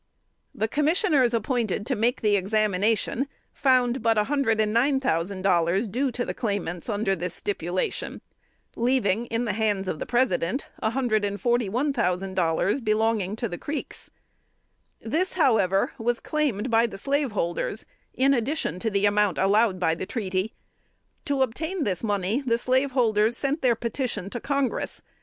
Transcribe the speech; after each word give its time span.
The 0.55 0.67
commissioners 0.67 1.31
appointed 1.31 1.85
to 1.85 1.95
make 1.95 2.21
the 2.21 2.35
examination 2.35 3.27
found 3.53 4.01
but 4.01 4.17
$109,000 4.17 5.91
due 5.91 6.09
the 6.11 6.33
claimants 6.33 6.89
under 6.89 7.15
this 7.15 7.35
stipulation, 7.35 8.21
leaving 8.75 9.27
in 9.27 9.45
the 9.45 9.53
hands 9.53 9.87
of 9.87 9.99
the 9.99 10.07
President 10.07 10.65
$141,000 10.81 12.83
belonging 12.83 13.35
to 13.35 13.47
the 13.47 13.59
Creeks. 13.59 14.09
This, 14.99 15.33
however, 15.33 15.91
was 15.99 16.19
claimed 16.19 16.71
by 16.71 16.87
the 16.87 16.97
slaveholders, 16.97 17.85
in 18.15 18.33
addition 18.33 18.79
to 18.79 18.89
the 18.89 19.05
amount 19.05 19.37
allowed 19.37 19.79
by 19.79 19.93
the 19.93 20.07
treaty. 20.07 20.55
To 21.25 21.43
obtain 21.43 21.83
this 21.83 22.03
money 22.03 22.41
the 22.41 22.57
slaveholders 22.57 23.37
sent 23.37 23.61
their 23.61 23.75
petition 23.75 24.31
to 24.31 24.39
Congress. 24.39 25.03